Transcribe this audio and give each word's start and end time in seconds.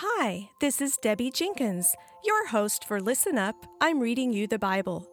Hi, 0.00 0.50
this 0.60 0.82
is 0.82 0.98
Debbie 0.98 1.30
Jenkins, 1.30 1.96
your 2.22 2.48
host 2.48 2.84
for 2.84 3.00
Listen 3.00 3.38
Up. 3.38 3.56
I'm 3.80 3.98
reading 3.98 4.30
you 4.30 4.46
the 4.46 4.58
Bible. 4.58 5.08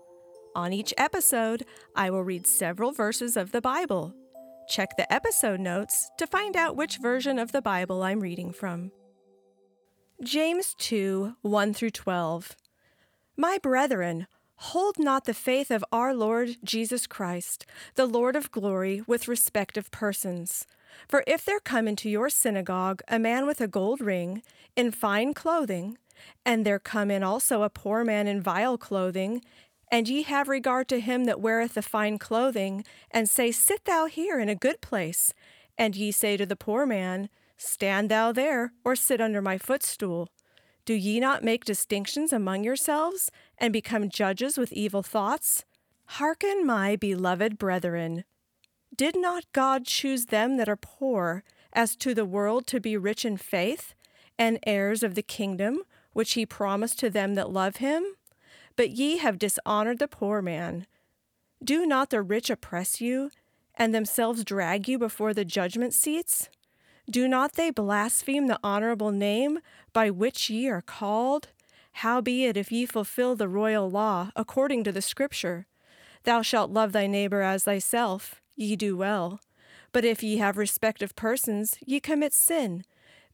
On 0.56 0.74
each 0.74 0.94
episode, 0.98 1.64
I 1.96 2.10
will 2.10 2.26
read 2.26 2.46
several 2.46 2.92
verses 2.92 3.38
of 3.38 3.54
the 3.54 3.62
Bible. 3.62 4.14
Check 4.68 4.98
the 4.98 5.12
episode 5.12 5.62
notes 5.62 6.12
to 6.18 6.28
find 6.28 6.58
out 6.58 6.76
which 6.76 6.98
version 6.98 7.40
of 7.40 7.54
the 7.54 7.62
Bible 7.62 8.04
I'm 8.04 8.20
reading 8.20 8.52
from. 8.52 8.92
James 10.22 10.76
2 10.80 11.38
1 11.42 11.74
through 11.74 11.92
12. 11.92 12.58
My 13.38 13.60
brethren, 13.64 14.28
hold 14.72 14.98
not 14.98 15.26
the 15.26 15.34
faith 15.34 15.70
of 15.70 15.84
our 15.92 16.14
Lord 16.16 16.56
Jesus 16.64 17.06
Christ, 17.06 17.66
the 17.96 18.06
Lord 18.06 18.38
of 18.38 18.50
glory, 18.50 19.02
with 19.06 19.28
respect 19.28 19.76
of 19.76 19.92
persons. 19.92 20.66
For 21.08 21.22
if 21.28 21.44
there 21.44 21.60
come 21.60 21.86
into 21.86 22.10
your 22.10 22.30
synagogue 22.30 23.02
a 23.10 23.20
man 23.20 23.46
with 23.46 23.60
a 23.60 23.68
gold 23.68 24.00
ring, 24.00 24.42
in 24.76 24.92
fine 24.92 25.34
clothing, 25.34 25.98
and 26.46 26.66
there 26.66 26.80
come 26.80 27.12
in 27.12 27.24
also 27.24 27.64
a 27.64 27.70
poor 27.70 28.06
man 28.06 28.26
in 28.26 28.42
vile 28.42 28.78
clothing, 28.78 29.42
and 29.92 30.08
ye 30.08 30.24
have 30.24 30.48
regard 30.48 30.88
to 30.88 31.02
him 31.02 31.26
that 31.26 31.42
weareth 31.42 31.74
the 31.74 31.82
fine 31.82 32.18
clothing, 32.18 32.86
and 33.12 33.28
say, 33.28 33.52
Sit 33.52 33.84
thou 33.84 34.06
here 34.06 34.40
in 34.40 34.48
a 34.48 34.56
good 34.56 34.80
place, 34.80 35.34
and 35.78 35.94
ye 35.94 36.10
say 36.10 36.38
to 36.38 36.46
the 36.46 36.56
poor 36.56 36.86
man, 36.86 37.28
Stand 37.58 38.10
thou 38.10 38.32
there, 38.32 38.72
or 38.86 38.96
sit 38.96 39.20
under 39.20 39.42
my 39.42 39.58
footstool. 39.58 40.30
Do 40.86 40.94
ye 40.94 41.20
not 41.20 41.44
make 41.44 41.64
distinctions 41.64 42.34
among 42.34 42.64
yourselves, 42.64 43.32
and 43.58 43.72
become 43.72 44.10
judges 44.10 44.58
with 44.58 44.74
evil 44.74 45.02
thoughts? 45.02 45.64
Hearken, 46.06 46.66
my 46.66 46.98
beloved 46.98 47.58
brethren. 47.58 48.26
Did 48.96 49.16
not 49.16 49.52
God 49.54 49.86
choose 49.86 50.26
them 50.26 50.58
that 50.58 50.68
are 50.68 50.76
poor, 50.76 51.44
as 51.72 51.96
to 51.98 52.14
the 52.14 52.26
world, 52.26 52.68
to 52.68 52.80
be 52.80 52.98
rich 52.98 53.24
in 53.24 53.38
faith, 53.38 53.96
and 54.38 54.60
heirs 54.68 55.04
of 55.04 55.16
the 55.16 55.24
kingdom, 55.24 55.80
which 56.12 56.34
he 56.34 56.46
promised 56.46 57.00
to 57.00 57.10
them 57.10 57.36
that 57.36 57.50
love 57.50 57.78
him? 57.78 58.04
But 58.76 58.92
ye 58.92 59.18
have 59.18 59.40
dishonored 59.40 60.00
the 60.00 60.08
poor 60.08 60.42
man. 60.42 60.86
Do 61.64 61.86
not 61.86 62.10
the 62.10 62.22
rich 62.22 62.50
oppress 62.50 63.00
you, 63.00 63.32
and 63.76 63.96
themselves 63.96 64.44
drag 64.44 64.88
you 64.88 65.00
before 65.00 65.34
the 65.34 65.46
judgment 65.46 65.94
seats? 65.94 66.50
Do 67.10 67.28
not 67.28 67.54
they 67.54 67.70
blaspheme 67.70 68.48
the 68.48 68.60
honorable 68.64 69.12
name 69.12 69.60
by 69.92 70.10
which 70.10 70.50
ye 70.50 70.70
are 70.70 70.82
called? 70.82 71.50
Howbeit, 71.98 72.58
if 72.58 72.72
ye 72.72 72.86
fulfill 72.86 73.36
the 73.36 73.48
royal 73.48 73.90
law, 73.90 74.32
according 74.36 74.84
to 74.86 74.92
the 74.92 75.02
Scripture, 75.02 75.68
Thou 76.24 76.42
shalt 76.42 76.72
love 76.72 76.94
thy 76.94 77.06
neighbor 77.06 77.42
as 77.42 77.66
thyself, 77.66 78.42
ye 78.56 78.76
do 78.76 78.96
well. 78.96 79.42
But 79.92 80.06
if 80.06 80.24
ye 80.24 80.38
have 80.38 80.58
respect 80.58 81.02
of 81.02 81.16
persons, 81.16 81.78
ye 81.86 82.00
commit 82.00 82.34
sin, 82.34 82.86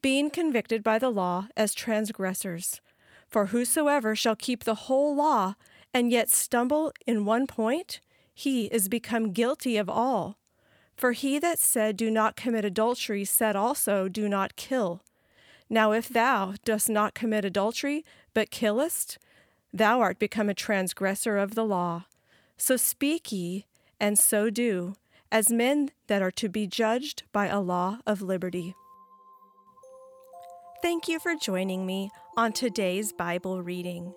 being 0.01 0.29
convicted 0.29 0.83
by 0.83 0.97
the 0.97 1.09
law 1.09 1.47
as 1.55 1.73
transgressors. 1.73 2.81
For 3.27 3.47
whosoever 3.47 4.15
shall 4.15 4.35
keep 4.35 4.63
the 4.63 4.75
whole 4.75 5.15
law, 5.15 5.55
and 5.93 6.11
yet 6.11 6.29
stumble 6.29 6.91
in 7.05 7.25
one 7.25 7.45
point, 7.45 8.01
he 8.33 8.65
is 8.65 8.89
become 8.89 9.31
guilty 9.31 9.77
of 9.77 9.89
all. 9.89 10.37
For 10.99 11.13
he 11.13 11.39
that 11.39 11.59
said, 11.59 11.95
Do 11.95 12.11
not 12.11 12.35
commit 12.35 12.65
adultery, 12.65 13.23
said 13.23 13.55
also, 13.55 14.09
Do 14.09 14.27
not 14.27 14.57
kill. 14.57 15.01
Now 15.69 15.93
if 15.93 16.09
thou 16.09 16.55
dost 16.65 16.89
not 16.89 17.13
commit 17.13 17.45
adultery, 17.45 18.03
but 18.33 18.51
killest, 18.51 19.17
thou 19.71 20.01
art 20.01 20.19
become 20.19 20.49
a 20.49 20.53
transgressor 20.53 21.37
of 21.37 21.55
the 21.55 21.63
law. 21.63 22.03
So 22.57 22.75
speak 22.75 23.31
ye, 23.31 23.65
and 23.97 24.19
so 24.19 24.49
do, 24.49 24.95
as 25.31 25.53
men 25.53 25.91
that 26.07 26.21
are 26.21 26.31
to 26.31 26.49
be 26.49 26.67
judged 26.67 27.23
by 27.31 27.47
a 27.47 27.61
law 27.61 27.99
of 28.05 28.21
liberty. 28.21 28.75
Thank 30.81 31.07
you 31.07 31.17
for 31.17 31.33
joining 31.33 31.85
me 31.85 32.11
on 32.35 32.51
today's 32.51 33.13
Bible 33.13 33.63
reading. 33.63 34.15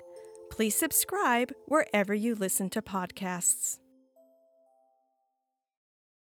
Please 0.50 0.74
subscribe 0.74 1.52
wherever 1.66 2.12
you 2.12 2.34
listen 2.34 2.70
to 2.70 2.82
podcasts. 2.82 3.78